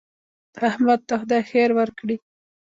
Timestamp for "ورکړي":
1.75-2.15